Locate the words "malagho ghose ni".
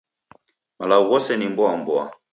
0.77-1.47